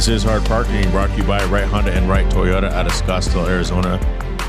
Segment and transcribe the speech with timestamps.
[0.00, 2.92] This is Hard Parking brought to you by Right Honda and Right Toyota out of
[2.92, 4.00] Scottsdale, Arizona.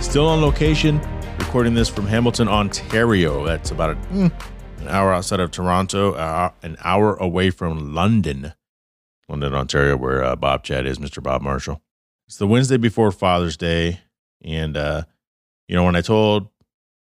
[0.01, 1.01] Still on location,
[1.39, 3.45] recording this from Hamilton, Ontario.
[3.45, 4.31] That's about a, mm,
[4.79, 8.53] an hour outside of Toronto, uh, an hour away from London,
[9.27, 11.21] London, Ontario, where uh, Bob Chad is, Mr.
[11.21, 11.81] Bob Marshall.
[12.27, 13.99] It's the Wednesday before Father's Day,
[14.41, 15.03] and uh,
[15.67, 16.47] you know when I told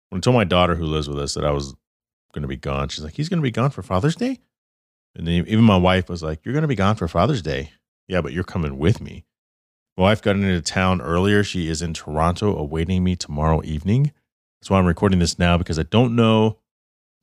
[0.10, 1.76] when I told my daughter who lives with us that I was
[2.34, 4.40] going to be gone, she's like, "He's going to be gone for Father's Day,"
[5.16, 7.74] and then even my wife was like, "You're going to be gone for Father's Day."
[8.10, 9.24] Yeah, but you're coming with me.
[9.96, 11.44] My wife got into town earlier.
[11.44, 14.12] She is in Toronto awaiting me tomorrow evening.
[14.60, 16.58] That's why I'm recording this now because I don't know,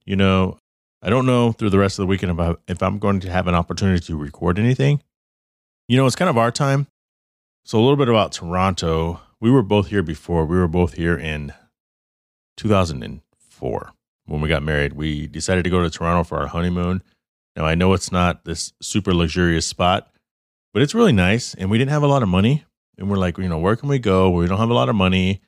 [0.05, 0.59] you know,
[1.03, 3.49] I don't know through the rest of the weekend about if I'm going to have
[3.49, 5.03] an opportunity to record anything.
[5.89, 6.87] You know, it's kind of our time.
[7.65, 9.21] So a little bit about Toronto.
[9.41, 10.47] We were both here before.
[10.47, 11.53] We were both here in
[12.59, 13.93] 2004
[14.27, 14.93] when we got married.
[14.93, 17.03] We decided to go to Toronto for our honeymoon.
[17.57, 20.11] Now I know it's not this super luxurious spot,
[20.77, 21.55] but it's really nice.
[21.55, 22.63] And we didn't have a lot of money.
[22.99, 24.29] And we're like, you know, where can we go?
[24.29, 25.41] We don't have a lot of money.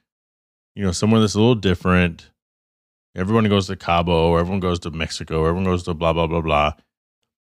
[0.75, 2.31] You know, somewhere that's a little different.
[3.15, 6.27] Everyone goes to Cabo, or everyone goes to Mexico, or everyone goes to blah, blah,
[6.27, 6.73] blah, blah.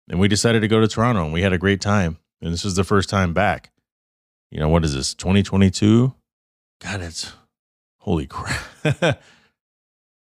[0.08, 2.20] And we decided to go to Toronto and we had a great time.
[2.44, 3.72] And this was the first time back.
[4.52, 6.14] You know, what is this, 2022?
[6.80, 7.34] God, it's
[8.02, 8.62] holy crap.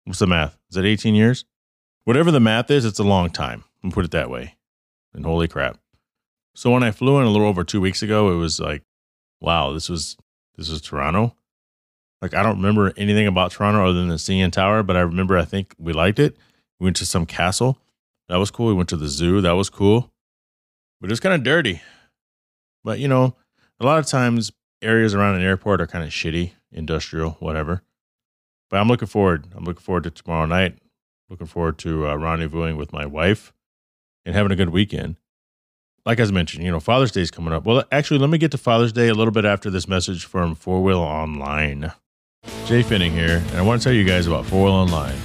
[0.06, 0.56] What's the math?
[0.70, 1.45] Is it 18 years?
[2.05, 3.64] Whatever the math is, it's a long time.
[3.84, 4.56] I'll put it that way.
[5.12, 5.77] And holy crap.
[6.55, 8.83] So when I flew in a little over two weeks ago, it was like,
[9.41, 10.16] wow, this was
[10.56, 11.34] this was Toronto.
[12.22, 15.36] Like I don't remember anything about Toronto other than the CN Tower, but I remember
[15.36, 16.36] I think we liked it.
[16.78, 17.78] We went to some castle.
[18.28, 18.69] That was cool.
[18.69, 19.41] We went to the zoo.
[19.41, 20.12] That was cool.
[21.00, 21.83] But it was kind of dirty.
[22.84, 23.34] But you know,
[23.80, 27.83] a lot of times areas around an airport are kind of shitty, industrial, whatever.
[28.70, 29.48] But I'm looking forward.
[29.55, 30.78] I'm looking forward to tomorrow night.
[31.29, 33.52] Looking forward to uh, rendezvousing with my wife
[34.24, 35.17] and having a good weekend
[36.07, 37.65] like I mentioned, you know, Father's Day is coming up.
[37.65, 40.55] Well, actually, let me get to Father's Day a little bit after this message from
[40.55, 41.92] Four Wheel Online.
[42.67, 45.17] Jhae Pfenning here, and I want to tell you guys about Four Wheel Online.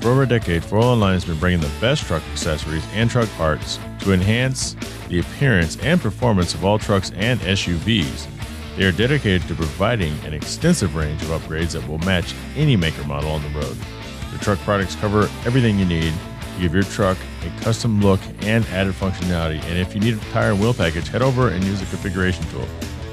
[0.00, 3.10] For over a decade, Four Wheel Online has been bringing the best truck accessories and
[3.10, 4.76] truck parts to enhance
[5.08, 8.28] the appearance and performance of all trucks and SUVs.
[8.76, 13.02] They are dedicated to providing an extensive range of upgrades that will match any maker
[13.08, 13.76] model on the road.
[14.30, 16.12] Their truck products cover everything you need
[16.58, 19.62] give your truck a custom look and added functionality.
[19.64, 22.44] And if you need a tire and wheel package, head over and use the configuration
[22.50, 22.66] tool.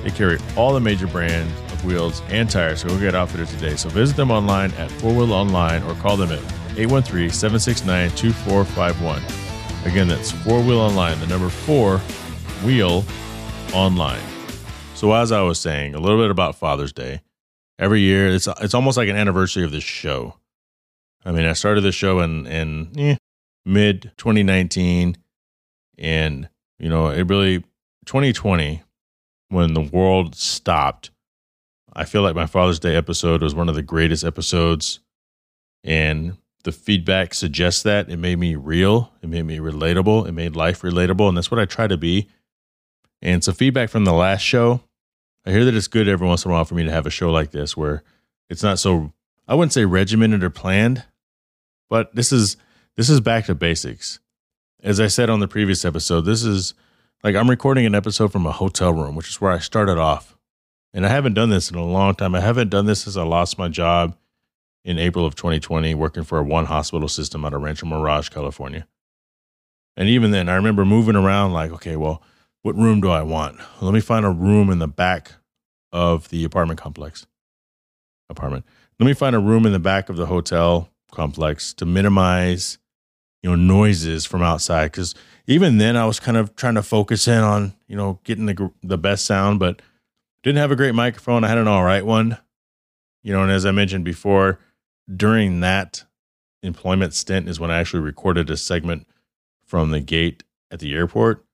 [0.03, 3.75] They carry all the major brands of wheels and tires, so go get outfitted today.
[3.75, 6.39] So visit them online at Four Wheel Online or call them at
[6.77, 9.21] 813 769 2451.
[9.85, 11.99] Again, that's Four Wheel Online, the number four
[12.63, 13.03] wheel
[13.73, 14.21] online.
[14.95, 17.21] So, as I was saying, a little bit about Father's Day.
[17.77, 20.35] Every year, it's it's almost like an anniversary of this show.
[21.25, 23.15] I mean, I started this show in in eh,
[23.65, 25.17] mid 2019
[25.97, 27.59] and you know it really
[28.05, 28.83] 2020
[29.49, 31.09] when the world stopped
[31.93, 34.99] i feel like my father's day episode was one of the greatest episodes.
[35.83, 38.09] And the feedback suggests that.
[38.09, 39.11] It made me real.
[39.21, 40.27] It made me relatable.
[40.27, 42.27] It made life relatable and that's what i try to be.
[43.21, 44.81] And some feedback from the last show
[45.45, 47.11] i hear that it's good every once in a while for me to have a
[47.11, 48.03] show like this where
[48.49, 49.13] it's not so
[49.47, 51.03] i wouldn't say regimented or planned
[51.89, 52.57] but this is
[52.97, 54.19] this is back to basics.
[54.81, 56.73] As I said on the previous episode, this is
[57.23, 60.37] like I'm recording an episode from a hotel room, which is where I started off.
[60.93, 62.35] And I haven't done this in a long time.
[62.35, 64.15] I haven't done this since I lost my job
[64.85, 68.87] in April of 2020, working for a one hospital system out of Rancho Mirage, California.
[69.97, 72.21] And even then, I remember moving around like, okay, well,
[72.61, 73.59] what room do I want?
[73.81, 75.33] Let me find a room in the back
[75.91, 77.25] of the apartment complex.
[78.29, 78.65] Apartment.
[78.99, 82.77] Let me find a room in the back of the hotel complex to minimize
[83.45, 85.13] you know noises from outside because
[85.45, 88.71] even then I was kind of trying to focus in on you know getting the
[88.81, 89.83] the best sound, but
[90.41, 91.43] didn't have a great microphone.
[91.43, 92.39] I had an all right one,
[93.21, 93.43] you know.
[93.43, 94.57] And as I mentioned before,
[95.15, 96.05] during that
[96.63, 99.05] employment stint is when I actually recorded a segment
[99.63, 101.45] from the gate at the airport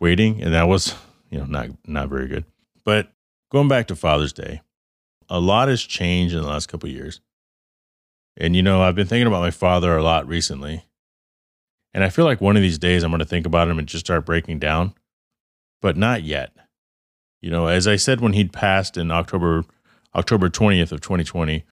[0.00, 0.94] waiting, and that was
[1.30, 2.44] you know not not very good.
[2.84, 3.10] But
[3.50, 4.60] going back to Father's Day,
[5.30, 7.22] a lot has changed in the last couple years.
[8.36, 10.84] And you know, I've been thinking about my father a lot recently
[11.98, 13.88] and I feel like one of these days I'm going to think about him and
[13.88, 14.94] just start breaking down,
[15.82, 16.52] but not yet.
[17.42, 19.64] You know, as I said when he'd passed in October
[20.14, 21.64] October 20th of 2020,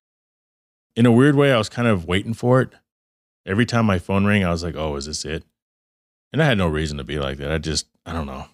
[0.96, 2.70] in a weird way I was kind of waiting for it.
[3.46, 5.44] Every time my phone rang, I was like, "Oh, is this it?"
[6.32, 7.52] And I had no reason to be like that.
[7.52, 8.46] I just I don't know.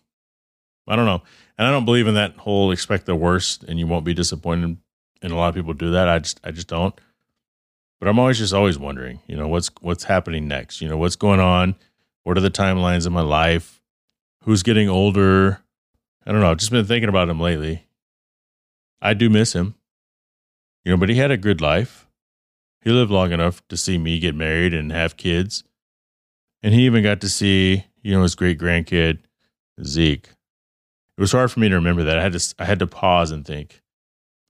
[0.86, 1.22] I don't know.
[1.56, 4.76] And I don't believe in that whole expect the worst and you won't be disappointed.
[5.22, 6.06] And a lot of people do that.
[6.06, 6.94] I just I just don't.
[8.02, 10.80] But I'm always just always wondering, you know, what's what's happening next?
[10.80, 11.76] You know, what's going on?
[12.24, 13.80] What are the timelines of my life?
[14.42, 15.60] Who's getting older?
[16.26, 16.50] I don't know.
[16.50, 17.86] I've just been thinking about him lately.
[19.00, 19.76] I do miss him.
[20.84, 22.08] You know, but he had a good life.
[22.80, 25.62] He lived long enough to see me get married and have kids.
[26.60, 29.18] And he even got to see, you know, his great grandkid,
[29.84, 30.28] Zeke.
[31.16, 32.18] It was hard for me to remember that.
[32.18, 33.80] I had to I had to pause and think.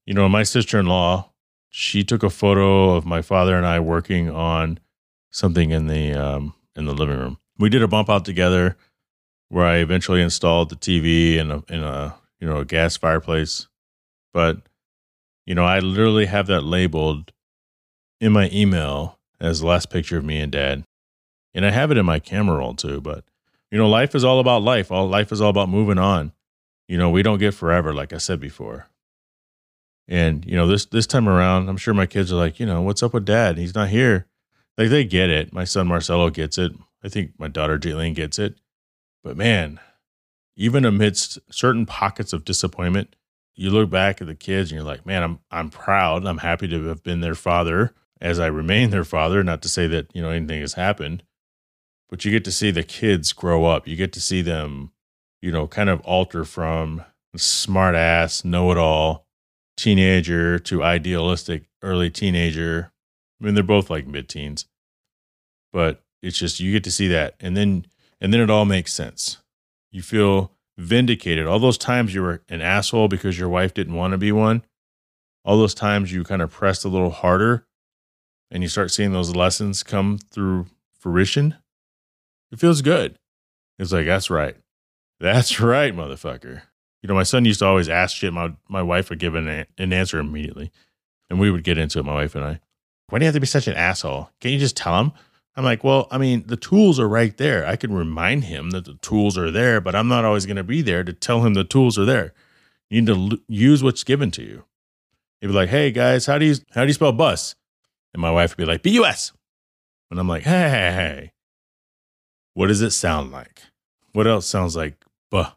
[0.07, 1.29] You know, my sister-in-law,
[1.75, 4.79] she took a photo of my father and I working on
[5.31, 7.39] something in the um, in the living room.
[7.59, 8.77] We did a bump out together
[9.49, 13.69] where I eventually installed the TV and a, in a you know a gas fireplace.
[14.35, 14.61] But
[15.47, 17.33] you know, I literally have that labeled
[18.21, 20.85] in my email as the last picture of me and dad.
[21.55, 23.25] And I have it in my camera roll too, but
[23.71, 24.93] you know, life is all about life.
[24.93, 26.33] All life is all about moving on.
[26.87, 28.91] You know, we don't get forever, like I said before.
[30.09, 32.83] And, you know, this this time around, I'm sure my kids are like, you know,
[32.83, 33.57] what's up with dad?
[33.59, 34.27] He's not here.
[34.77, 35.53] Like they get it.
[35.53, 36.73] My son Marcelo gets it.
[37.05, 38.57] I think my daughter Jaylene gets it.
[39.23, 39.81] But man,
[40.57, 43.15] even amidst certain pockets of disappointment,
[43.55, 46.27] you look back at the kids and you're like, man, I'm I'm proud.
[46.27, 49.43] I'm happy to have been their father as I remain their father.
[49.45, 51.23] Not to say that, you know, anything has happened,
[52.09, 53.87] but you get to see the kids grow up.
[53.87, 54.93] You get to see them,
[55.41, 57.05] you know, kind of alter from
[57.37, 59.27] smart ass, know it all
[59.77, 62.93] teenager to idealistic early teenager.
[63.41, 64.67] I mean, they're both like mid teens,
[65.73, 67.35] but it's just you get to see that.
[67.41, 67.87] And then
[68.21, 69.39] and then it all makes sense.
[69.91, 71.47] You feel vindicated.
[71.47, 74.65] All those times you were an asshole because your wife didn't want to be one,
[75.45, 77.67] all those times you kind of pressed a little harder
[78.51, 80.67] and you start seeing those lessons come through
[80.99, 81.57] fruition,
[82.51, 83.17] it feels good.
[83.79, 84.57] It's like, that's right.
[85.19, 86.63] That's right, motherfucker.
[87.03, 88.33] You know, my son used to always ask shit.
[88.33, 90.71] My, my wife would give an, an answer immediately.
[91.29, 92.61] And we would get into it, my wife and I.
[93.09, 94.31] Why do you have to be such an asshole?
[94.41, 95.13] Can't you just tell him?
[95.57, 97.67] I'm like, well, I mean, the tools are right there.
[97.67, 100.65] I can remind him that the tools are there, but I'm not always going to
[100.65, 102.33] be there to tell him the tools are there.
[102.89, 104.65] You need to l- use what's given to you.
[105.41, 107.55] He'd be like, hey guys, how do you how do you spell bus?
[108.15, 109.33] And my wife would be like, B-U-S.
[110.11, 111.33] And I'm like, hey, hey, hey.
[112.55, 113.63] What does it sound like?
[114.13, 114.95] What else sounds like
[115.31, 115.53] buh?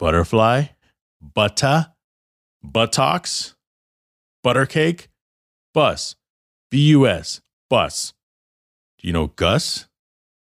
[0.00, 0.64] Butterfly?
[1.22, 1.92] butta,
[2.64, 3.54] Buttocks?
[4.42, 5.08] Buttercake?
[5.74, 6.16] Bus.
[6.70, 7.42] B-U-S.
[7.68, 8.14] Bus.
[8.98, 9.88] Do you know Gus?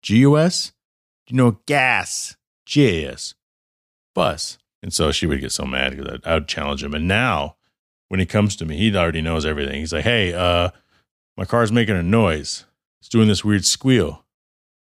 [0.03, 0.71] G U S?
[1.25, 2.37] Do you know gas?
[2.67, 3.33] G A S.
[4.13, 4.59] Bus.
[4.83, 6.93] And so she would get so mad because I would challenge him.
[6.93, 7.55] And now,
[8.07, 9.79] when he comes to me, he already knows everything.
[9.79, 10.69] He's like, hey, uh,
[11.35, 12.65] my car's making a noise.
[13.01, 14.25] It's doing this weird squeal.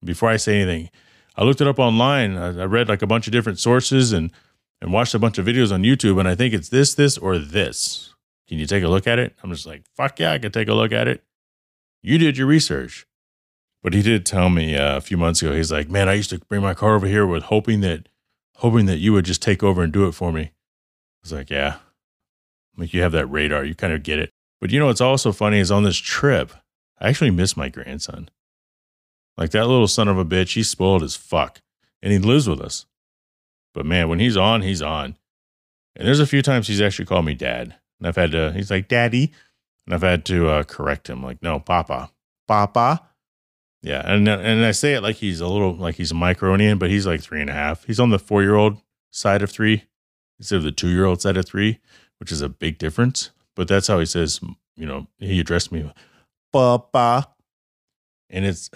[0.05, 0.91] Before I say anything,
[1.37, 2.37] I looked it up online.
[2.37, 4.31] I, I read like a bunch of different sources and,
[4.81, 6.19] and watched a bunch of videos on YouTube.
[6.19, 8.15] And I think it's this, this, or this.
[8.49, 9.35] Can you take a look at it?
[9.43, 11.23] I'm just like, fuck yeah, I can take a look at it.
[12.03, 13.07] You did your research.
[13.83, 15.53] But he did tell me uh, a few months ago.
[15.53, 18.09] He's like, "Man, I used to bring my car over here with hoping that,
[18.59, 20.51] hoping that you would just take over and do it for me." I
[21.23, 21.79] was like, "Yeah,
[22.77, 24.31] like you have that radar, you kind of get it."
[24.61, 26.53] But you know what's also funny is on this trip,
[27.01, 28.29] I actually miss my grandson.
[29.37, 31.61] Like that little son of a bitch, he's spoiled as fuck,
[32.03, 32.87] and he lives with us.
[33.75, 35.17] But man, when he's on, he's on.
[35.97, 38.53] And there's a few times he's actually called me dad, and I've had to.
[38.53, 39.33] He's like, "Daddy,"
[39.87, 42.11] and I've had to uh, correct him, like, "No, Papa,
[42.47, 43.03] Papa."
[43.83, 46.91] Yeah, and and I say it like he's a little like he's a micronian, but
[46.91, 47.85] he's like three and a half.
[47.85, 48.79] He's on the four year old
[49.11, 49.85] side of three
[50.39, 51.81] instead of the two year old side of three,
[52.19, 53.31] which is a big difference.
[53.57, 54.41] But that's how he says,
[54.77, 55.91] you know, he addressed me,
[56.53, 57.29] Papa,
[58.31, 58.71] and it's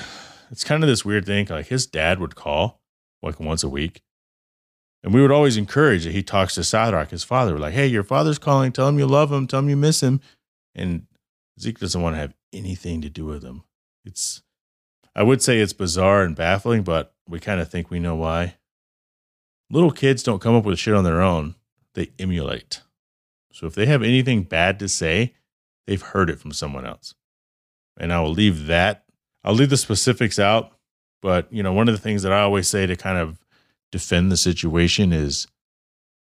[0.50, 1.46] it's kind of this weird thing.
[1.48, 2.80] Like his dad would call
[3.22, 4.02] like once a week,
[5.02, 7.54] and we would always encourage that he talks to Sadrak, his father.
[7.54, 8.72] We're like, hey, your father's calling.
[8.72, 9.46] Tell him you love him.
[9.46, 10.20] Tell him you miss him.
[10.74, 11.06] And
[11.60, 13.62] Zeke doesn't want to have anything to do with him.
[14.04, 14.42] It's
[15.14, 18.56] I would say it's bizarre and baffling, but we kind of think we know why.
[19.70, 21.54] Little kids don't come up with shit on their own,
[21.94, 22.82] they emulate.
[23.50, 25.34] So if they have anything bad to say,
[25.86, 27.14] they've heard it from someone else.
[27.98, 29.05] And I will leave that,
[29.46, 30.72] I'll leave the specifics out.
[31.22, 33.38] But, you know, one of the things that I always say to kind of
[33.90, 35.46] defend the situation is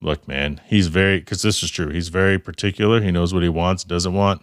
[0.01, 3.01] look, man, he's very, because this is true, he's very particular.
[3.01, 4.41] He knows what he wants, doesn't want.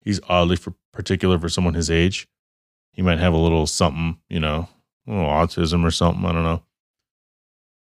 [0.00, 2.26] He's oddly for particular for someone his age
[2.92, 4.68] he might have a little something, you know,
[5.06, 6.24] little autism or something.
[6.24, 6.62] I don't know.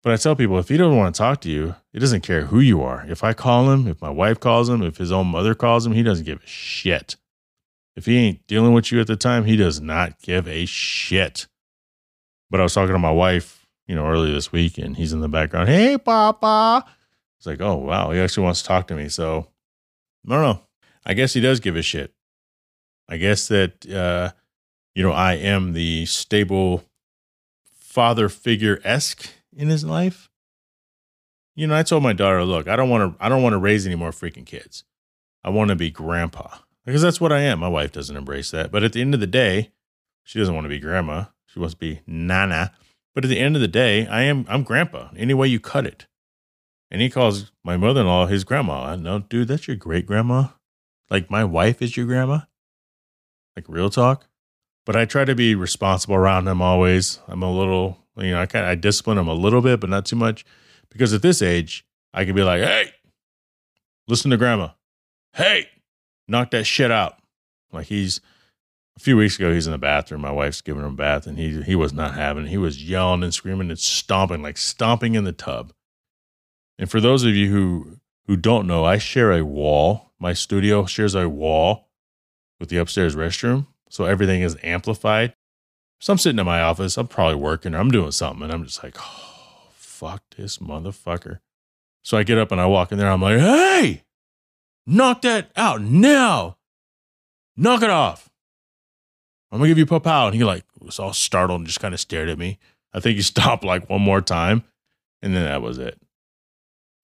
[0.03, 2.47] But I tell people if he doesn't want to talk to you, he doesn't care
[2.47, 3.05] who you are.
[3.09, 5.93] If I call him, if my wife calls him, if his own mother calls him,
[5.93, 7.17] he doesn't give a shit.
[7.97, 11.47] If he ain't dealing with you at the time, he does not give a shit.
[12.51, 15.21] But I was talking to my wife, you know, earlier this week, and he's in
[15.21, 15.69] the background.
[15.69, 16.85] Hey, Papa.
[17.39, 19.09] It's like, oh wow, he actually wants to talk to me.
[19.09, 19.49] So
[20.27, 20.61] I don't know.
[21.05, 22.13] I guess he does give a shit.
[23.09, 24.33] I guess that uh,
[24.95, 26.85] you know, I am the stable
[27.79, 30.31] father figure esque in his life.
[31.55, 33.59] you know, I told my daughter, look, I don't want to, I don't want to
[33.59, 34.85] raise any more freaking kids.
[35.43, 37.59] I want to be grandpa because that's what I am.
[37.59, 38.71] My wife doesn't embrace that.
[38.71, 39.73] But at the end of the day,
[40.23, 41.25] she doesn't want to be grandma.
[41.47, 42.73] She wants to be nana.
[43.15, 45.87] But at the end of the day, I am, I'm grandpa any way you cut
[45.87, 46.07] it.
[46.91, 48.95] And he calls my mother in law his grandma.
[48.95, 50.49] Know, dude, that's your great grandma.
[51.11, 52.41] Like my wife is your grandma.
[53.57, 54.27] Like real talk.
[54.85, 57.19] But I try to be responsible around them always.
[57.27, 59.91] I'm a little, you know, I kind of I discipline them a little bit, but
[59.91, 60.45] not too much.
[60.91, 62.93] Because at this age, I can be like, hey,
[64.07, 64.69] listen to grandma.
[65.33, 65.69] Hey,
[66.29, 67.19] knock that shit out.
[67.73, 68.21] Like he's
[68.97, 70.23] a few weeks ago, he's in the bathroom.
[70.23, 72.51] My wife's giving him a bath, and he he was not having it.
[72.51, 75.73] He was yelling and screaming and stomping, like stomping in the tub.
[76.79, 80.13] And for those of you who who don't know, I share a wall.
[80.19, 81.89] My studio shares a wall
[82.59, 85.35] with the upstairs restroom, so everything is amplified.
[86.01, 86.97] So I'm sitting in my office.
[86.97, 87.75] I'm probably working.
[87.75, 91.39] Or I'm doing something, and I'm just like, oh, fuck this motherfucker.
[92.03, 93.11] So I get up and I walk in there.
[93.11, 94.05] I'm like, hey,
[94.87, 96.57] knock that out now.
[97.57, 98.31] Knock it off.
[99.51, 100.27] I'm gonna give you out.
[100.29, 102.59] And he like was all startled and just kind of stared at me.
[102.93, 104.65] I think he stopped like one more time,
[105.23, 106.01] and then that was it.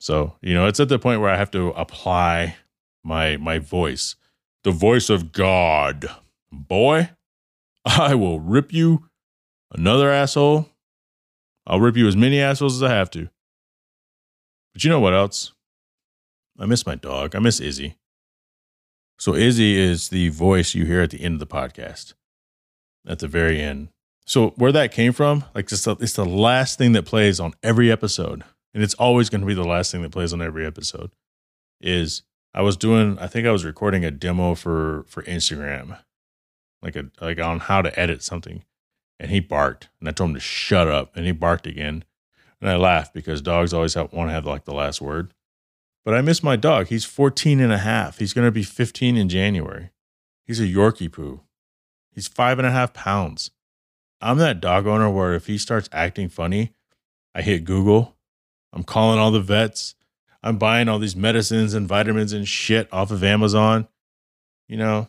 [0.00, 2.56] So you know, it's at the point where I have to apply
[3.04, 4.16] my my voice,
[4.64, 6.08] the voice of God.
[6.50, 7.10] Boy,
[7.84, 9.08] I will rip you
[9.72, 10.68] another asshole.
[11.66, 13.28] I'll rip you as many assholes as I have to.
[14.72, 15.52] But you know what else?
[16.59, 17.35] I miss my dog.
[17.35, 17.97] I miss Izzy.
[19.18, 22.14] So Izzy is the voice you hear at the end of the podcast,
[23.06, 23.88] at the very end.
[24.26, 27.90] So where that came from, like just it's the last thing that plays on every
[27.90, 28.44] episode,
[28.75, 31.11] and it's always going to be the last thing that plays on every episode.
[31.80, 32.23] Is
[32.54, 35.99] I was doing, I think I was recording a demo for for Instagram,
[36.82, 38.64] like a like on how to edit something,
[39.18, 42.04] and he barked, and I told him to shut up, and he barked again,
[42.61, 45.32] and I laughed because dogs always have, want to have like the last word.
[46.04, 46.88] But I miss my dog.
[46.88, 48.18] He's 14 and a half.
[48.18, 49.90] He's going to be 15 in January.
[50.44, 51.42] He's a Yorkie poo.
[52.11, 53.50] He's five and a half pounds.
[54.21, 56.73] I'm that dog owner where if he starts acting funny,
[57.35, 58.16] I hit Google.
[58.73, 59.94] I'm calling all the vets.
[60.42, 63.88] I'm buying all these medicines and vitamins and shit off of Amazon.
[64.68, 65.09] You know,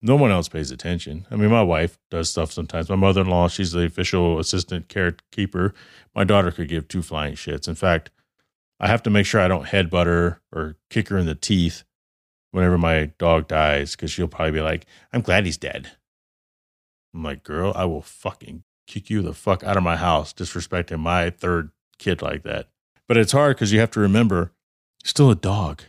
[0.00, 1.26] no one else pays attention.
[1.30, 2.88] I mean, my wife does stuff sometimes.
[2.88, 5.74] My mother in law, she's the official assistant carekeeper.
[6.14, 7.66] My daughter could give two flying shits.
[7.66, 8.10] In fact,
[8.80, 11.84] I have to make sure I don't headbutt her or kick her in the teeth
[12.52, 15.90] whenever my dog dies because she'll probably be like, I'm glad he's dead.
[17.14, 21.00] I'm like, girl, I will fucking kick you the fuck out of my house disrespecting
[21.00, 22.68] my third kid like that.
[23.06, 24.52] But it's hard because you have to remember,
[25.02, 25.82] still a dog.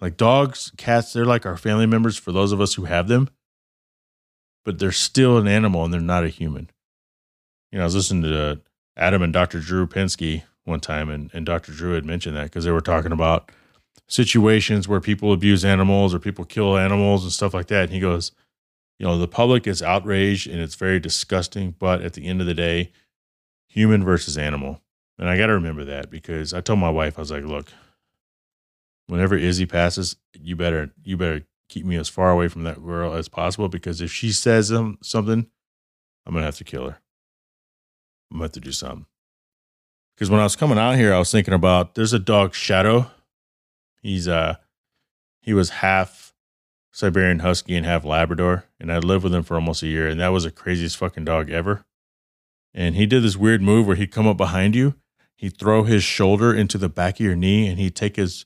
[0.00, 3.28] Like dogs, cats, they're like our family members for those of us who have them,
[4.64, 6.70] but they're still an animal and they're not a human.
[7.70, 8.60] You know, I was listening to
[8.96, 9.60] Adam and Dr.
[9.60, 11.72] Drew Pinsky one time, and, and Dr.
[11.72, 13.50] Drew had mentioned that because they were talking about
[14.08, 17.84] situations where people abuse animals or people kill animals and stuff like that.
[17.84, 18.32] And he goes,
[18.98, 22.46] you know, the public is outraged and it's very disgusting, but at the end of
[22.46, 22.92] the day,
[23.68, 24.82] human versus animal.
[25.18, 27.72] And I got to remember that because I told my wife, I was like, look,
[29.06, 33.14] whenever Izzy passes, you better, you better keep me as far away from that girl
[33.14, 35.46] as possible because if she says something,
[36.26, 36.98] I'm going to have to kill her.
[38.30, 39.06] I'm going to have to do something.
[40.20, 43.10] Because when I was coming out here, I was thinking about there's a dog Shadow.
[44.02, 44.56] He's uh
[45.40, 46.34] he was half
[46.92, 50.20] Siberian Husky and half Labrador, and I lived with him for almost a year, and
[50.20, 51.86] that was the craziest fucking dog ever.
[52.74, 54.94] And he did this weird move where he'd come up behind you,
[55.36, 58.44] he'd throw his shoulder into the back of your knee, and he'd take his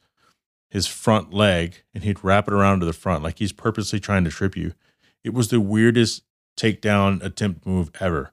[0.71, 4.23] his front leg and he'd wrap it around to the front like he's purposely trying
[4.23, 4.75] to trip you.
[5.25, 6.23] It was the weirdest
[6.57, 8.33] takedown attempt move ever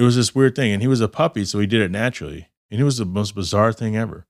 [0.00, 0.72] it was this weird thing.
[0.72, 2.48] And he was a puppy, so he did it naturally.
[2.70, 4.26] And it was the most bizarre thing ever.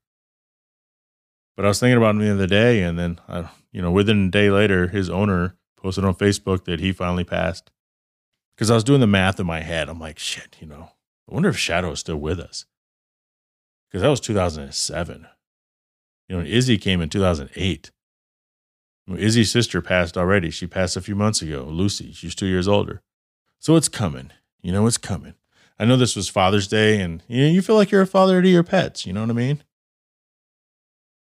[1.55, 4.27] But I was thinking about him the other day, and then, I, you know, within
[4.27, 7.71] a day later, his owner posted on Facebook that he finally passed.
[8.53, 9.87] Because I was doing the math in my head.
[9.87, 10.89] I'm like, shit, you know,
[11.29, 12.65] I wonder if Shadow is still with us.
[13.87, 15.27] Because that was 2007.
[16.27, 17.91] You know, Izzy came in 2008.
[19.17, 20.49] Izzy's sister passed already.
[20.49, 22.11] She passed a few months ago, Lucy.
[22.11, 23.01] She's two years older.
[23.59, 24.31] So it's coming.
[24.61, 25.35] You know, it's coming.
[25.81, 28.39] I know this was Father's Day, and you know, you feel like you're a father
[28.39, 29.07] to your pets.
[29.07, 29.63] You know what I mean?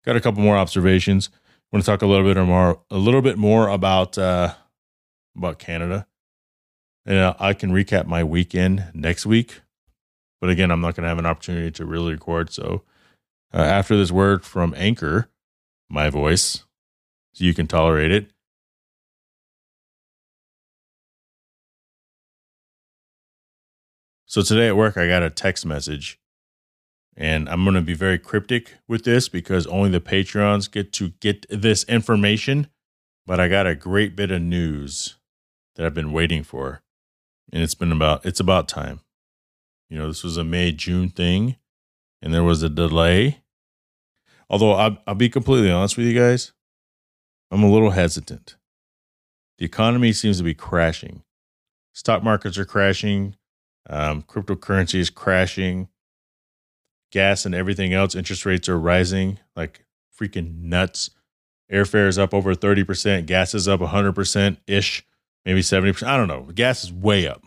[0.03, 1.29] Got a couple more observations.
[1.31, 4.55] I want to talk a little bit more, a little bit more about uh,
[5.37, 6.07] about Canada,
[7.05, 9.61] and uh, I can recap my weekend next week.
[10.41, 12.51] But again, I'm not going to have an opportunity to really record.
[12.51, 12.81] So
[13.53, 15.29] uh, after this word from Anchor,
[15.91, 16.63] my voice,
[17.33, 18.31] so you can tolerate it.
[24.29, 26.19] So today at work, I got a text message
[27.17, 31.09] And I'm going to be very cryptic with this because only the Patreons get to
[31.19, 32.67] get this information.
[33.25, 35.17] But I got a great bit of news
[35.75, 36.83] that I've been waiting for.
[37.51, 39.01] And it's been about, it's about time.
[39.89, 41.57] You know, this was a May, June thing,
[42.21, 43.41] and there was a delay.
[44.47, 46.53] Although I'll, I'll be completely honest with you guys,
[47.49, 48.57] I'm a little hesitant.
[49.57, 51.23] The economy seems to be crashing.
[51.93, 53.35] Stock markets are crashing.
[53.89, 55.89] Um, cryptocurrency is crashing
[57.11, 59.83] gas and everything else, interest rates are rising like
[60.17, 61.09] freaking nuts.
[61.71, 65.05] Airfare is up over 30%, gas is up 100% ish,
[65.45, 66.03] maybe 70%.
[66.03, 66.47] I don't know.
[66.53, 67.43] Gas is way up.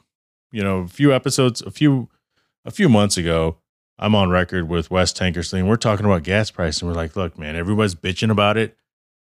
[0.51, 2.09] You know, a few episodes, a few
[2.65, 3.59] a few months ago,
[3.99, 7.17] I'm on record with Wes Tankersley and we're talking about gas price and we're like,
[7.17, 8.77] look, man, everybody's bitching about it.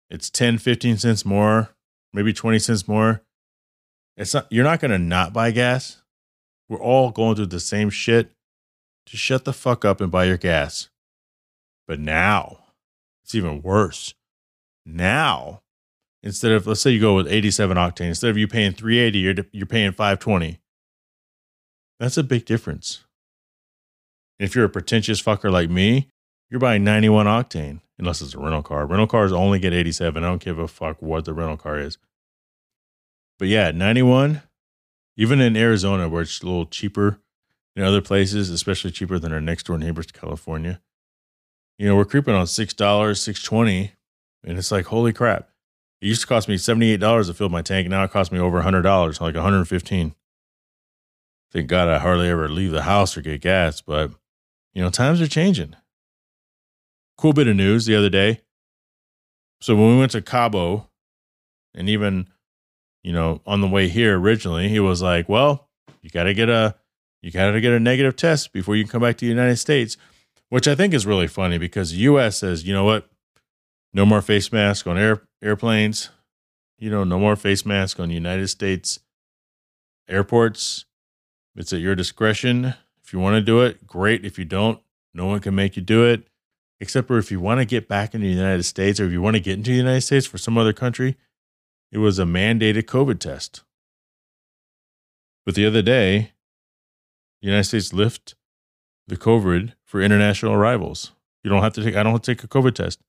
[0.10, 1.70] It's 10, 15 cents more,
[2.12, 3.22] maybe 20 cents more.
[4.18, 6.00] It's not you're not going to not buy gas.
[6.71, 8.31] We're all going through the same shit
[9.05, 10.89] just shut the fuck up and buy your gas.
[11.87, 12.59] But now,
[13.23, 14.13] it's even worse.
[14.85, 15.63] Now,
[16.23, 19.35] instead of let's say you go with 87 octane, instead of you paying 380, you're
[19.51, 20.59] you're paying 520.
[21.99, 23.03] That's a big difference.
[24.39, 26.07] if you're a pretentious fucker like me,
[26.49, 28.85] you're buying 91 octane, unless it's a rental car.
[28.85, 30.23] Rental cars only get 87.
[30.23, 31.97] I don't give a fuck what the rental car is.
[33.37, 34.41] But yeah, 91,
[35.18, 37.20] even in Arizona, where it's a little cheaper
[37.75, 40.82] in other places, especially cheaper than our next door neighbors to California.
[41.77, 43.94] You know, we're creeping on six dollars, six twenty,
[44.44, 45.50] and it's like holy crap.
[46.01, 47.88] It used to cost me seventy eight dollars to fill my tank.
[47.88, 50.15] Now it costs me over hundred dollars, like one hundred fifteen.
[51.51, 54.12] Thank God I hardly ever leave the house or get gas, but
[54.74, 55.75] you know times are changing.
[57.18, 58.41] Cool bit of news the other day.
[59.60, 60.89] So when we went to Cabo,
[61.75, 62.27] and even
[63.03, 65.67] you know on the way here originally, he was like, "Well,
[66.01, 66.75] you got to get a
[67.21, 69.57] you got to get a negative test before you can come back to the United
[69.57, 69.95] States,
[70.49, 72.37] which I think is really funny because the U.S.
[72.37, 73.09] says, you know what,
[73.93, 76.09] no more face mask on air airplanes,
[76.79, 78.99] you know, no more face mask on United States
[80.09, 80.85] airports.
[81.55, 82.73] It's at your discretion.
[83.03, 84.25] If you want to do it, great.
[84.25, 84.79] If you don't,
[85.13, 86.27] no one can make you do it.
[86.79, 89.21] Except for if you want to get back into the United States or if you
[89.21, 91.15] want to get into the United States for some other country,
[91.91, 93.63] it was a mandated COVID test.
[95.45, 96.32] But the other day,
[97.41, 98.36] the United States lift
[99.08, 101.12] the COVID for international arrivals.
[101.43, 103.01] You don't have to take, I don't have to take a COVID test,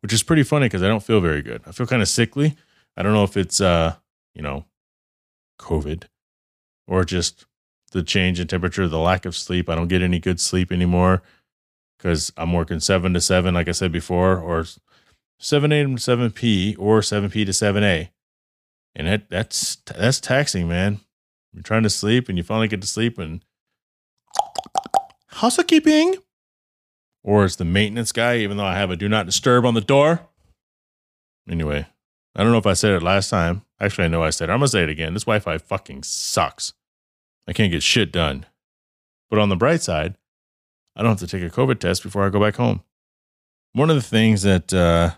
[0.00, 1.62] which is pretty funny because I don't feel very good.
[1.66, 2.56] I feel kind of sickly.
[2.96, 3.96] I don't know if it's, uh,
[4.34, 4.66] you know,
[5.58, 6.04] COVID
[6.86, 7.46] or just
[7.92, 9.68] the change in temperature, the lack of sleep.
[9.68, 11.22] I don't get any good sleep anymore
[11.98, 14.64] because I'm working seven to seven, like I said before, or
[15.40, 15.96] 7 a.m.
[15.96, 18.10] to 7 p or 7 p to 7 a.
[18.94, 21.00] And that, that's, that's taxing, man.
[21.52, 23.42] You're trying to sleep and you finally get to sleep and
[25.26, 26.16] housekeeping.
[27.22, 29.80] Or it's the maintenance guy, even though I have a do not disturb on the
[29.80, 30.28] door.
[31.48, 31.86] Anyway,
[32.36, 33.62] I don't know if I said it last time.
[33.80, 34.52] Actually, I know I said it.
[34.52, 35.14] I'm going to say it again.
[35.14, 36.72] This Wi Fi fucking sucks.
[37.48, 38.46] I can't get shit done.
[39.28, 40.16] But on the bright side,
[40.96, 42.82] I don't have to take a COVID test before I go back home.
[43.72, 45.12] One of the things that uh,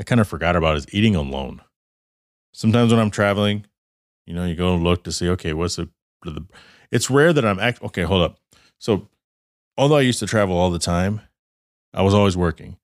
[0.00, 1.60] I kind of forgot about is eating alone.
[2.54, 3.66] Sometimes when I'm traveling,
[4.26, 5.90] you know, you go and look to see, okay, what's the,
[6.24, 6.42] the
[6.90, 8.38] it's rare that I'm act okay, hold up.
[8.78, 9.08] So
[9.76, 11.20] although I used to travel all the time,
[11.92, 12.78] I was always working.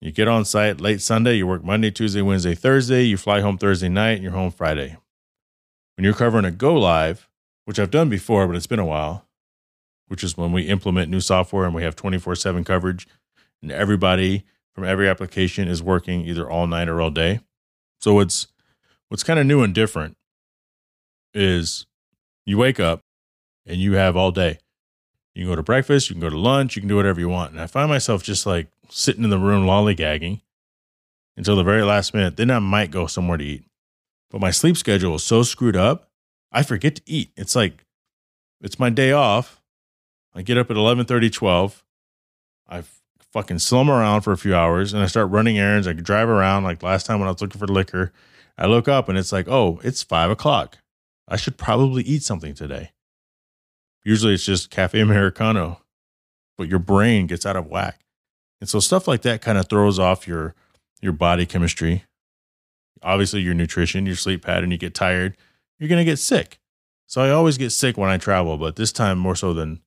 [0.00, 3.58] You get on site late Sunday, you work Monday, Tuesday, Wednesday, Thursday, you fly home
[3.58, 4.96] Thursday night, and you're home Friday.
[5.96, 7.28] When you're covering a go live,
[7.64, 9.26] which I've done before, but it's been a while,
[10.06, 13.08] which is when we implement new software and we have 24 7 coverage,
[13.60, 17.40] and everybody from every application is working either all night or all day.
[18.00, 18.48] So it's
[19.08, 20.16] what's kind of new and different
[21.32, 21.86] is
[22.44, 23.00] you wake up
[23.66, 24.58] and you have all day.
[25.34, 27.28] You can go to breakfast, you can go to lunch, you can do whatever you
[27.28, 27.52] want.
[27.52, 30.40] And I find myself just like sitting in the room lollygagging
[31.36, 32.36] until the very last minute.
[32.36, 33.64] Then I might go somewhere to eat.
[34.30, 36.08] But my sleep schedule is so screwed up,
[36.52, 37.30] I forget to eat.
[37.36, 37.84] It's like
[38.60, 39.60] it's my day off.
[40.34, 41.84] I get up at 11 30, 12.
[42.68, 42.82] I
[43.34, 45.88] fucking slum around for a few hours and I start running errands.
[45.88, 48.12] I drive around like last time when I was looking for liquor.
[48.56, 50.78] I look up and it's like, oh, it's five o'clock.
[51.26, 52.92] I should probably eat something today.
[54.04, 55.80] Usually it's just cafe americano,
[56.56, 58.02] but your brain gets out of whack.
[58.60, 60.54] And so stuff like that kind of throws off your
[61.02, 62.04] your body chemistry.
[63.02, 65.36] Obviously your nutrition, your sleep pattern, you get tired,
[65.80, 66.60] you're going to get sick.
[67.08, 69.80] So I always get sick when I travel, but this time more so than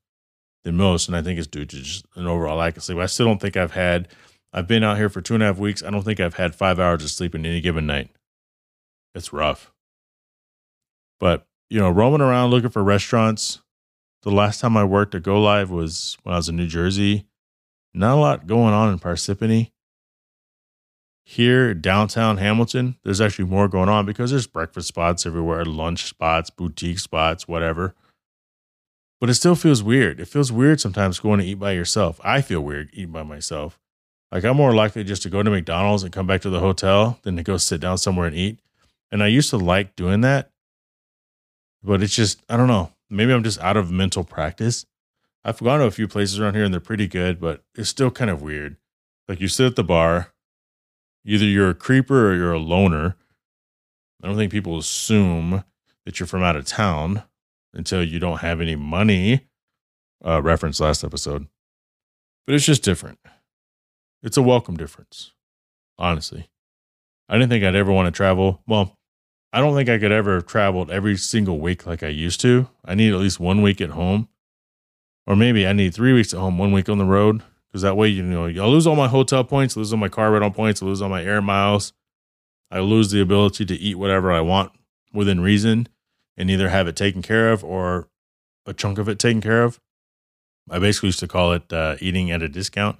[0.67, 1.07] than most.
[1.07, 2.99] And I think it's due to just an overall lack of sleep.
[2.99, 4.09] I still don't think I've had,
[4.51, 5.81] I've been out here for two and a half weeks.
[5.81, 8.11] I don't think I've had five hours of sleep in any given night.
[9.15, 9.71] It's rough.
[11.19, 13.61] But, you know, roaming around looking for restaurants
[14.23, 17.27] The last time I worked a Go Live was when I was in New Jersey.
[17.93, 19.71] Not a lot going on in Parsippany.
[21.23, 26.49] Here, downtown Hamilton, there's actually more going on because there's breakfast spots everywhere, lunch spots,
[26.49, 27.95] boutique spots, whatever.
[29.19, 30.19] But it still feels weird.
[30.19, 32.19] It feels weird sometimes going to eat by yourself.
[32.23, 33.79] I feel weird eating by myself.
[34.31, 37.19] Like I'm more likely just to go to McDonald's and come back to the hotel
[37.23, 38.59] than to go sit down somewhere and eat.
[39.11, 40.51] And I used to like doing that.
[41.83, 42.91] But it's just, I don't know.
[43.09, 44.85] Maybe I'm just out of mental practice.
[45.45, 48.11] I've gone to a few places around here and they're pretty good, but it's still
[48.11, 48.75] kind of weird.
[49.29, 50.33] Like you sit at the bar,
[51.25, 53.15] either you're a creeper or you're a loner.
[54.21, 55.63] I don't think people assume
[56.05, 57.23] that you're from out of town
[57.77, 59.47] until you don't have any money.
[60.25, 61.47] Uh, reference last episode.
[62.45, 63.19] But it's just different.
[64.23, 65.31] It's a welcome difference,
[65.99, 66.49] honestly.
[67.29, 68.63] I didn't think I'd ever want to travel.
[68.67, 68.97] Well,
[69.53, 72.67] I don't think I could ever have traveled every single week like I used to.
[72.83, 74.27] I need at least one week at home.
[75.27, 77.43] Or maybe I need three weeks at home, one week on the road.
[77.67, 80.31] Because that way, you know, I'll lose all my hotel points, lose all my car
[80.31, 81.93] rental points, lose all my air miles.
[82.71, 84.71] I lose the ability to eat whatever I want
[85.13, 85.89] within reason
[86.37, 88.07] and either have it taken care of or
[88.65, 89.79] a chunk of it taken care of.
[90.69, 92.99] I basically used to call it uh, eating at a discount.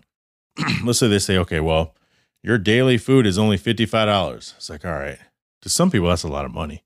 [0.84, 1.94] Let's say they say, okay, well,
[2.42, 4.56] your daily food is only $55.
[4.56, 5.20] It's like, all right.
[5.64, 6.84] To some people, that's a lot of money.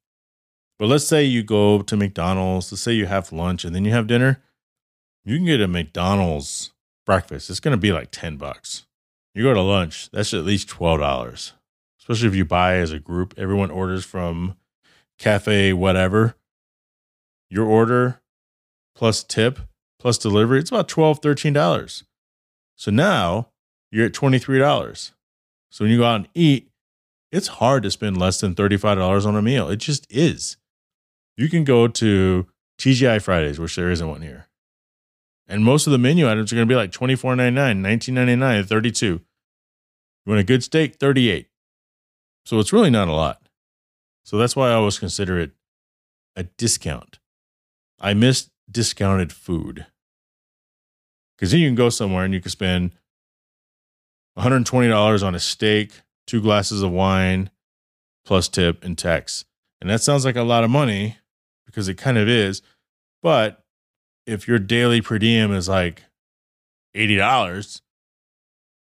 [0.79, 3.91] But let's say you go to McDonald's, let's say you have lunch and then you
[3.91, 4.41] have dinner.
[5.23, 6.71] You can get a McDonald's
[7.05, 7.51] breakfast.
[7.51, 8.87] It's going to be like 10 bucks.
[9.35, 11.51] You go to lunch, that's at least $12.
[11.99, 14.55] Especially if you buy as a group, everyone orders from
[15.19, 16.35] cafe, whatever
[17.51, 18.21] your order
[18.95, 19.59] plus tip
[19.99, 22.03] plus delivery, it's about $12, $13.
[22.75, 23.49] So now
[23.91, 25.11] you're at $23.
[25.69, 26.69] So when you go out and eat,
[27.31, 29.69] it's hard to spend less than $35 on a meal.
[29.69, 30.57] It just is.
[31.37, 32.47] You can go to
[32.79, 34.47] TGI Fridays, which there isn't one here.
[35.47, 39.01] And most of the menu items are going to be like $24.99, $19.99, $32.
[39.01, 39.19] You
[40.25, 40.95] want a good steak?
[40.95, 41.47] 38
[42.45, 43.41] So it's really not a lot.
[44.23, 45.51] So that's why I always consider it
[46.35, 47.19] a discount.
[48.01, 49.85] I miss discounted food.
[51.37, 52.91] Because then you can go somewhere and you can spend
[54.37, 57.51] $120 on a steak, two glasses of wine,
[58.25, 59.45] plus tip and tax.
[59.79, 61.17] And that sounds like a lot of money
[61.65, 62.61] because it kind of is.
[63.23, 63.63] But
[64.25, 66.03] if your daily per diem is like
[66.95, 67.81] $80,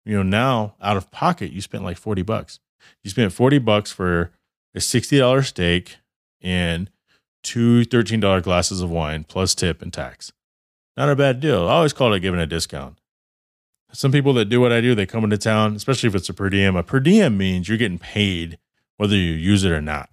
[0.06, 2.60] you know, now out of pocket, you spent like 40 bucks.
[3.04, 4.32] You spent 40 bucks for
[4.76, 5.98] a $60 steak
[6.42, 6.90] and
[7.44, 10.32] two $13 glasses of wine plus tip and tax.
[10.96, 11.68] Not a bad deal.
[11.68, 12.98] I always call it giving a discount.
[13.94, 16.34] Some people that do what I do, they come into town, especially if it's a
[16.34, 16.76] per diem.
[16.76, 18.58] A per diem means you're getting paid
[18.98, 20.10] whether you use it or not,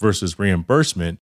[0.00, 1.20] versus reimbursement,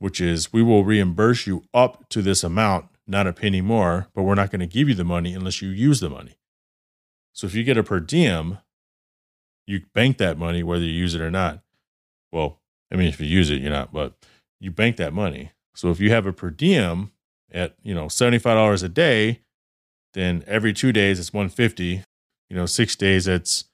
[0.00, 4.24] which is we will reimburse you up to this amount, not a penny more, but
[4.24, 6.36] we're not going to give you the money unless you use the money.
[7.32, 8.58] So if you get a per diem,
[9.66, 11.60] you bank that money whether you use it or not.
[12.32, 12.60] Well,
[12.92, 14.14] I mean, if you use it, you're not, but
[14.60, 15.50] you bank that money.
[15.74, 17.12] So if you have a per diem
[17.50, 19.40] at, you know, $75 a day,
[20.14, 22.04] then every two days it's 150,
[22.50, 23.64] you know, six days it's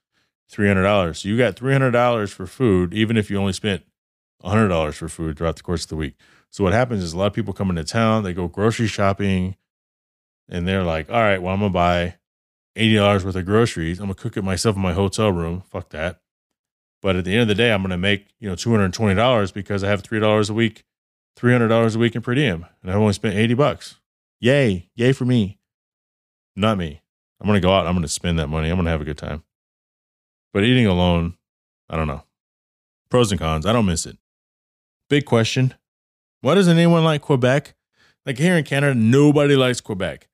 [0.53, 1.17] $300.
[1.17, 3.83] So you got $300 for food, even if you only spent
[4.45, 6.15] $100 for food throughout the course of the week.
[6.51, 9.57] So what happens is a lot of people come into town, they go grocery shopping,
[10.49, 12.15] and they're like, all right, well, I'm to buy
[12.77, 13.99] $80 worth of groceries.
[13.99, 15.63] I'm to cook it myself in my hotel room.
[15.69, 16.21] Fuck that.
[17.01, 19.85] But at the end of the day, I'm going to make, you know, $220 because
[19.85, 20.85] I have $3 a week,
[21.39, 22.67] $300 a week in per diem.
[22.83, 23.97] And I've only spent 80 bucks.
[24.41, 24.91] Yay.
[24.97, 25.59] Yay for me.
[26.57, 27.03] Not me.
[27.41, 27.87] I'm going to go out.
[27.87, 28.69] I'm going to spend that money.
[28.69, 29.45] I'm going to have a good time.
[30.53, 31.37] But eating alone,
[31.89, 32.25] I don't know.
[33.11, 33.65] Pros and cons.
[33.65, 34.19] I don't miss it.
[35.09, 35.75] Big question.
[36.41, 37.75] Why doesn't anyone like Quebec?
[38.27, 40.29] Like here in Canada, nobody likes Quebec.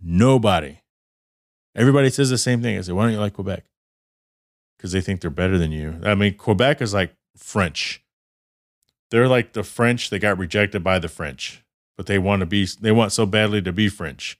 [0.00, 0.80] Nobody.
[1.74, 2.76] Everybody says the same thing.
[2.76, 3.64] I say, why don't you like Quebec?
[4.80, 6.00] Because they think they're better than you.
[6.02, 8.02] I mean, Quebec is like French.
[9.10, 11.62] They're like the French that got rejected by the French,
[11.98, 14.38] but they want to be they want so badly to be French.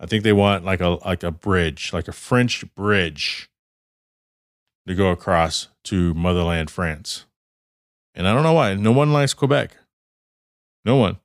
[0.00, 3.48] I think they want like a like a bridge, like a French bridge
[4.88, 7.26] to go across to motherland France.
[8.16, 8.74] And I don't know why.
[8.74, 9.76] No one likes Quebec.
[10.84, 11.18] No one.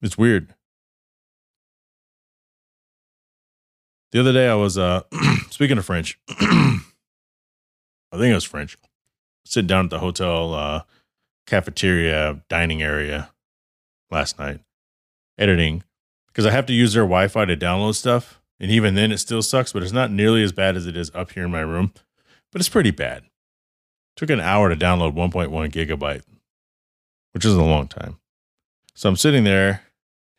[0.00, 0.54] It's weird.
[4.12, 5.02] The other day I was uh
[5.50, 6.80] speaking of French, I
[8.12, 8.76] think it was French.
[9.44, 10.82] Sitting down at the hotel uh
[11.46, 13.30] cafeteria dining area
[14.10, 14.60] last night,
[15.38, 15.84] editing
[16.26, 19.42] because I have to use their Wi-Fi to download stuff, and even then it still
[19.42, 19.72] sucks.
[19.72, 21.92] But it's not nearly as bad as it is up here in my room,
[22.52, 23.24] but it's pretty bad.
[24.16, 26.22] Took an hour to download 1.1 gigabyte,
[27.32, 28.18] which is a long time.
[28.94, 29.82] So I'm sitting there,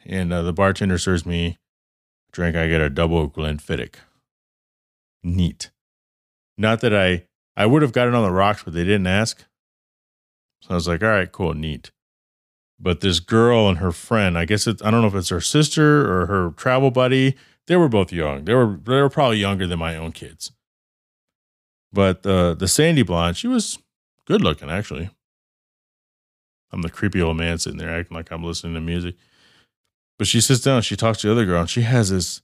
[0.05, 1.57] and uh, the bartender serves me
[2.31, 2.55] drink.
[2.55, 3.95] I get a double Glenfiddich.
[5.23, 5.71] Neat.
[6.57, 9.45] Not that I I would have got it on the rocks, but they didn't ask.
[10.61, 11.91] So I was like, all right, cool, neat.
[12.79, 15.41] But this girl and her friend, I guess it's I don't know if it's her
[15.41, 17.35] sister or her travel buddy.
[17.67, 18.45] They were both young.
[18.45, 20.51] They were they were probably younger than my own kids.
[21.93, 23.77] But uh, the Sandy blonde, she was
[24.25, 25.09] good looking actually.
[26.71, 29.15] I'm the creepy old man sitting there acting like I'm listening to music.
[30.21, 32.43] But she sits down, she talks to the other girl, and she has this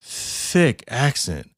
[0.00, 1.50] thick accent,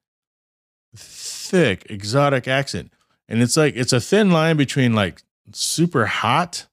[0.96, 2.90] thick, exotic accent.
[3.28, 5.20] And it's like, it's a thin line between like
[5.52, 6.64] super hot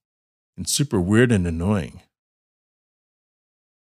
[0.55, 2.03] and super weird and annoying.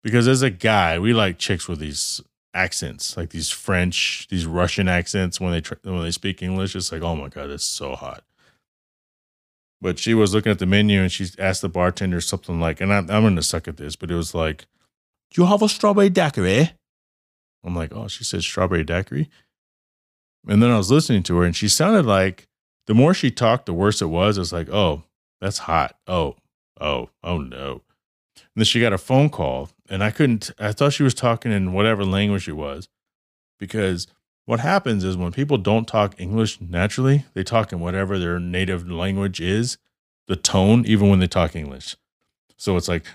[0.03, 2.19] Because as a guy, we like chicks with these
[2.53, 6.75] accents, like these French, these Russian accents when they when they speak English.
[6.75, 8.25] It's like, oh my god, it's so hot.
[9.79, 12.91] But she was looking at the menu and she asked the bartender something like, and
[12.91, 14.65] I, I'm going to suck at this, but it was like,
[15.31, 16.71] "Do you have a strawberry daiquiri?"
[17.63, 19.29] I'm like, "Oh," she said, "Strawberry daiquiri."
[20.47, 22.47] And then I was listening to her, and she sounded like
[22.85, 24.37] the more she talked, the worse it was.
[24.37, 25.03] It's like, "Oh,
[25.41, 25.97] that's hot.
[26.07, 26.37] Oh,
[26.79, 27.81] oh, oh no."
[28.37, 30.51] And then she got a phone call, and I couldn't.
[30.57, 32.87] I thought she was talking in whatever language it was,
[33.59, 34.07] because
[34.45, 38.89] what happens is when people don't talk English naturally, they talk in whatever their native
[38.89, 39.77] language is,
[40.27, 41.97] the tone, even when they talk English.
[42.55, 43.05] So it's like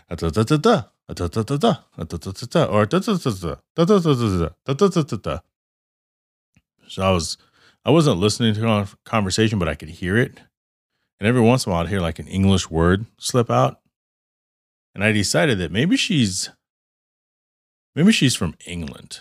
[2.70, 2.86] or
[6.88, 7.36] so I was
[7.84, 10.40] I wasn't listening to conversation, but I could hear it.
[11.18, 13.80] And every once in a while I'd hear like an English word slip out.
[14.94, 16.50] And I decided that maybe she's
[17.94, 19.20] maybe she's from England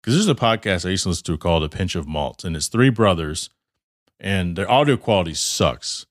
[0.00, 2.56] because there's a podcast I used to listen to called A Pinch of Malt, and
[2.56, 3.50] it's three brothers,
[4.18, 6.06] and their audio quality sucks.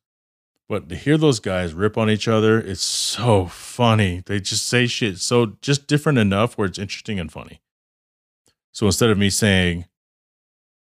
[0.69, 4.21] But to hear those guys rip on each other, it's so funny.
[4.23, 7.59] They just say shit so just different enough where it's interesting and funny.
[8.71, 9.85] So instead of me saying,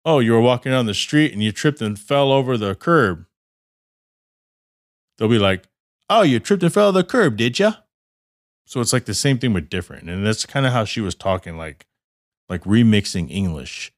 [0.06, 3.26] Oh, you were walking down the street and you tripped and fell over the curb,
[5.18, 5.66] they'll be like,
[6.10, 7.74] Oh, you tripped and fell over the curb, did you?
[8.66, 10.10] So it's like the same thing but different.
[10.10, 11.86] And that's kind of how she was talking, like
[12.48, 13.92] like remixing English.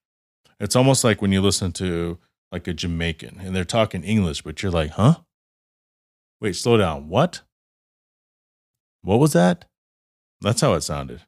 [0.59, 2.17] It's almost like when you listen to
[2.51, 5.17] like a Jamaican and they're talking English, but you're like, huh?
[6.41, 7.09] Wait, slow down.
[7.09, 7.41] What?
[9.01, 9.65] What was that?
[10.41, 11.21] That's how it sounded.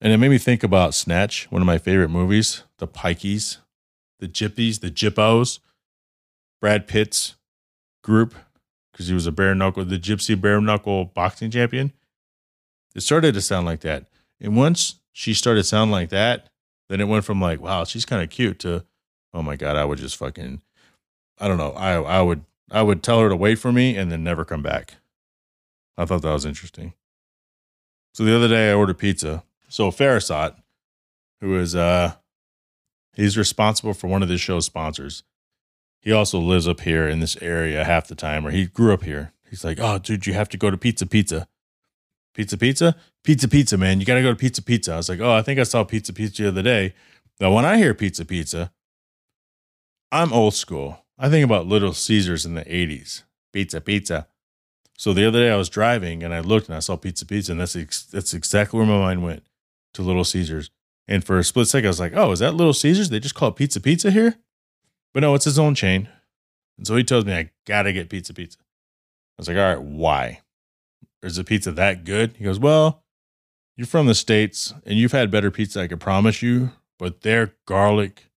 [0.00, 3.58] And it made me think about Snatch, one of my favorite movies, the Pikeys,
[4.20, 5.60] the Gyppies, the Jippos,
[6.60, 7.36] Brad Pitt's
[8.02, 8.34] group,
[8.92, 11.92] because he was a bare knuckle, the gypsy bare knuckle boxing champion.
[12.94, 14.06] It started to sound like that.
[14.40, 16.48] And once she started sounding like that,
[16.88, 18.84] then it went from like, wow, she's kind of cute to,
[19.34, 20.62] oh my God, I would just fucking,
[21.38, 21.72] I don't know.
[21.72, 24.62] I, I would, I would tell her to wait for me and then never come
[24.62, 24.94] back.
[25.96, 26.94] I thought that was interesting.
[28.12, 29.44] So the other day I ordered pizza.
[29.68, 30.56] So Farasat,
[31.40, 32.14] who is, uh,
[33.14, 35.22] he's responsible for one of this show's sponsors.
[36.00, 39.02] He also lives up here in this area half the time, or he grew up
[39.02, 39.32] here.
[39.48, 41.48] He's like, oh, dude, you have to go to Pizza Pizza.
[42.34, 42.96] Pizza Pizza?
[43.24, 43.98] Pizza Pizza, man.
[43.98, 44.92] You got to go to Pizza Pizza.
[44.92, 46.94] I was like, oh, I think I saw Pizza Pizza the other day.
[47.40, 48.72] Now, when I hear Pizza Pizza,
[50.12, 51.05] I'm old school.
[51.18, 53.22] I think about Little Caesars in the 80s.
[53.52, 54.26] Pizza Pizza.
[54.98, 57.52] So the other day I was driving and I looked and I saw Pizza Pizza,
[57.52, 59.44] and that's, ex- that's exactly where my mind went
[59.94, 60.70] to Little Caesars.
[61.08, 63.10] And for a split second, I was like, oh, is that Little Caesars?
[63.10, 64.36] They just call it Pizza Pizza here?
[65.14, 66.08] But no, it's his own chain.
[66.76, 68.58] And so he tells me I got to get Pizza Pizza.
[68.60, 68.62] I
[69.38, 70.40] was like, all right, why?
[71.26, 72.36] is the pizza that good?
[72.36, 73.02] He goes, Well,
[73.76, 77.54] you're from the States and you've had better pizza, I can promise you, but their
[77.66, 78.30] garlic,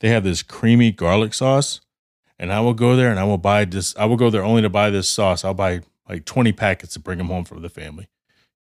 [0.00, 1.80] they have this creamy garlic sauce.
[2.38, 3.96] And I will go there and I will buy this.
[3.96, 5.44] I will go there only to buy this sauce.
[5.44, 8.08] I'll buy like 20 packets to bring them home for the family.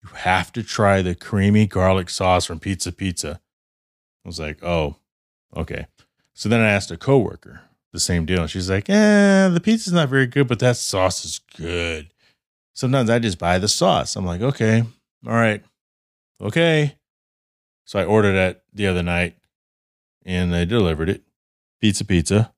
[0.04, 3.42] You have to try the creamy garlic sauce from Pizza Pizza.
[4.26, 4.96] I was like, oh,
[5.56, 5.88] okay.
[6.34, 8.42] So then I asked a coworker the same deal.
[8.42, 12.10] And she's like, eh, the pizza's not very good, but that sauce is good.
[12.74, 14.16] Sometimes I just buy the sauce.
[14.16, 14.84] I'm like, okay,
[15.28, 15.64] all right,
[16.42, 16.96] okay.
[17.86, 19.36] So I ordered it the other night
[20.26, 21.24] and they delivered it.
[21.82, 22.54] Pizza, pizza.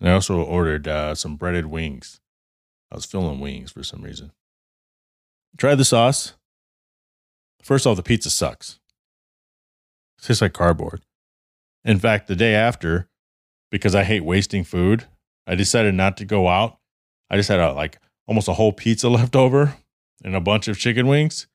[0.00, 2.20] And I also ordered uh, some breaded wings.
[2.90, 4.32] I was feeling wings for some reason.
[5.56, 6.34] Try the sauce.
[7.62, 8.78] First off, the pizza sucks.
[10.18, 11.02] It tastes like cardboard.
[11.84, 13.08] In fact, the day after,
[13.70, 15.06] because I hate wasting food,
[15.46, 16.78] I decided not to go out.
[17.30, 19.76] I just had a like almost a whole pizza left over
[20.24, 21.46] and a bunch of chicken wings.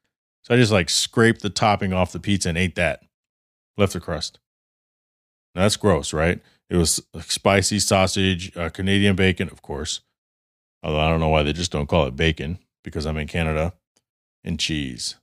[0.43, 3.03] So I just like scraped the topping off the pizza and ate that.
[3.77, 4.39] Left the crust.
[5.55, 6.41] Now that's gross, right?
[6.69, 10.01] It was spicy sausage, uh, Canadian bacon, of course.
[10.81, 12.59] Although I don't know why they just don't call it bacon.
[12.83, 13.73] because I'm in Canada,
[14.43, 15.15] and cheese,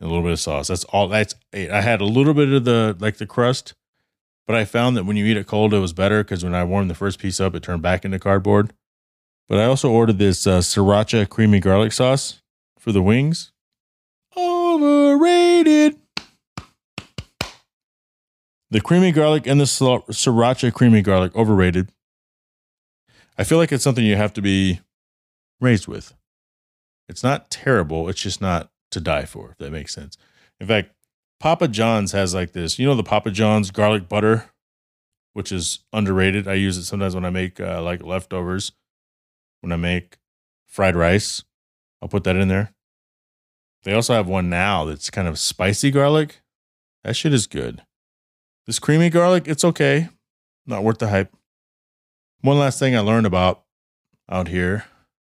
[0.00, 0.68] and a little bit of sauce.
[0.68, 1.08] That's all.
[1.08, 3.74] That's I had a little bit of the like the crust,
[4.46, 6.64] but I found that when you eat it cold, it was better because when I
[6.64, 8.72] warmed the first piece up, it turned back into cardboard.
[9.48, 12.42] But I also ordered this uh, sriracha creamy garlic sauce
[12.78, 13.52] for the wings.
[14.36, 15.96] Overrated.
[18.70, 21.90] The creamy garlic and the sriracha creamy garlic overrated.
[23.38, 24.80] I feel like it's something you have to be
[25.60, 26.14] raised with.
[27.08, 28.08] It's not terrible.
[28.08, 30.16] It's just not to die for, if that makes sense.
[30.58, 30.90] In fact,
[31.38, 34.50] Papa John's has like this, you know, the Papa John's garlic butter,
[35.34, 36.48] which is underrated.
[36.48, 38.72] I use it sometimes when I make uh, like leftovers,
[39.60, 40.18] when I make
[40.66, 41.44] fried rice.
[42.00, 42.72] I'll put that in there.
[43.84, 46.40] They also have one now that's kind of spicy garlic.
[47.04, 47.82] That shit is good.
[48.66, 50.08] This creamy garlic, it's okay.
[50.66, 51.32] Not worth the hype.
[52.40, 53.62] One last thing I learned about
[54.28, 54.84] out here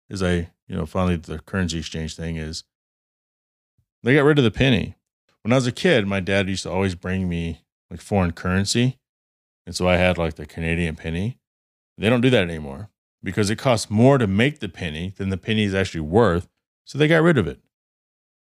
[0.09, 2.65] is I, you know, finally the currency exchange thing is
[4.03, 4.95] they got rid of the penny.
[5.43, 8.99] When I was a kid, my dad used to always bring me like foreign currency.
[9.67, 11.39] And so I had like the Canadian penny.
[11.99, 12.91] They don't do that anymore
[13.23, 16.49] because it costs more to make the penny than the penny is actually worth.
[16.85, 17.61] So they got rid of it.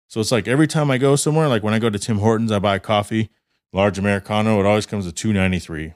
[0.07, 2.51] So it's like every time I go somewhere, like when I go to Tim Hortons,
[2.51, 3.29] I buy coffee,
[3.73, 5.93] large Americano, it always comes to two ninety three.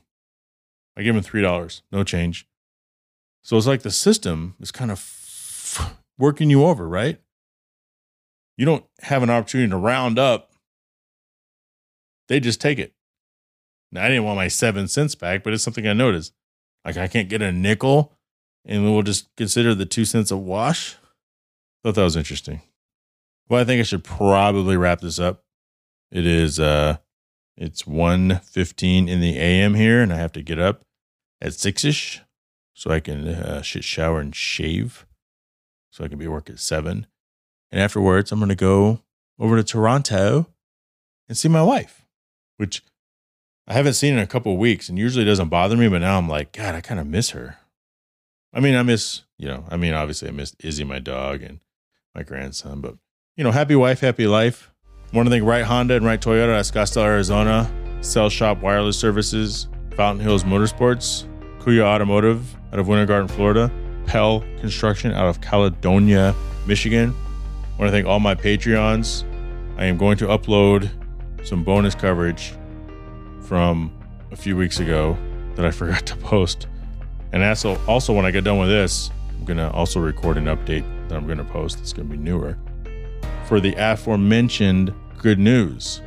[0.95, 2.47] I give him three dollars, no change.
[3.43, 7.19] So it's like the system is kind of working you over, right?
[8.57, 10.51] You don't have an opportunity to round up.
[12.29, 12.93] They just take it.
[13.91, 16.33] Now I didn't want my seven cents back, but it's something I noticed.
[16.85, 18.13] Like I can't get a nickel,
[18.65, 20.95] and we'll just consider the two cents a wash.
[21.83, 22.61] Thought that was interesting.
[23.49, 25.43] Well, I think I should probably wrap this up.
[26.11, 26.97] It is uh
[27.55, 30.81] it's 1.15 in the AM here, and I have to get up
[31.41, 32.21] at six-ish
[32.73, 35.05] so I can uh, shower and shave
[35.91, 37.05] so I can be work at seven.
[37.71, 39.01] And afterwards, I'm going to go
[39.39, 40.47] over to Toronto
[41.27, 42.05] and see my wife,
[42.57, 42.83] which
[43.67, 45.87] I haven't seen in a couple weeks and usually doesn't bother me.
[45.87, 47.57] But now I'm like, God, I kind of miss her.
[48.51, 51.59] I mean, I miss, you know, I mean, obviously I miss Izzy, my dog, and
[52.13, 52.97] my grandson, but
[53.35, 54.72] you know, happy wife, happy life.
[55.13, 57.71] Want to thank Right Honda and Right Toyota at Scottsdale, Arizona,
[58.01, 61.25] Cell Shop Wireless Services, Fountain Hills Motorsports,
[61.59, 63.71] Kuya Automotive out of Winter Garden, Florida,
[64.07, 66.33] Pell Construction out of Caledonia,
[66.65, 67.13] Michigan.
[67.77, 69.23] Want to thank all my Patreons.
[69.77, 70.89] I am going to upload
[71.45, 72.55] some bonus coverage
[73.43, 73.95] from
[74.31, 75.15] a few weeks ago
[75.53, 76.65] that I forgot to post.
[77.33, 80.85] And also, also when I get done with this, I'm gonna also record an update
[81.07, 81.79] that I'm gonna post.
[81.81, 82.57] It's gonna be newer
[83.53, 86.01] for the aforementioned good news.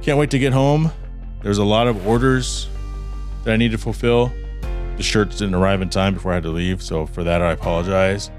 [0.00, 0.92] Can't wait to get home.
[1.42, 2.68] There's a lot of orders
[3.42, 4.30] that I need to fulfill.
[4.96, 7.50] The shirts didn't arrive in time before I had to leave, so for that I
[7.50, 8.30] apologize.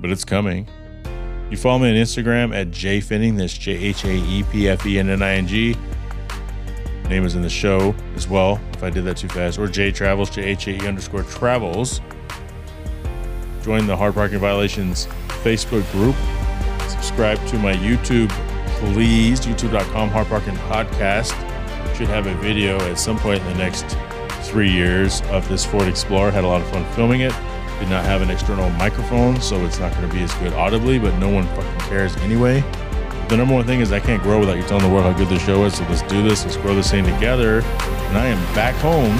[0.00, 0.66] But it's coming.
[1.50, 3.36] You follow me on Instagram at JhaePfenning.
[3.36, 5.76] That's J H A E P F E N N I N G.
[7.10, 8.58] Name is in the show as well.
[8.72, 12.00] If I did that too fast, or Jhae Travels, J H A E underscore Travels.
[13.62, 15.06] Join the Hard Parking Violations
[15.42, 16.16] Facebook group
[16.88, 18.30] subscribe to my YouTube,
[18.80, 19.40] please.
[19.40, 21.34] YouTube.com, Hard Parking Podcast.
[21.96, 23.96] Should have a video at some point in the next
[24.42, 26.30] three years of this Ford Explorer.
[26.30, 27.32] Had a lot of fun filming it.
[27.78, 30.98] Did not have an external microphone, so it's not going to be as good audibly,
[30.98, 32.64] but no one fucking cares anyway.
[33.28, 35.28] The number one thing is I can't grow without you telling the world how good
[35.28, 35.76] the show is.
[35.76, 36.44] So let's do this.
[36.44, 37.60] Let's grow this thing together.
[37.60, 39.14] And I am back home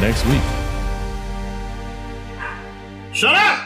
[0.00, 0.42] next week.
[3.12, 3.63] Shut up!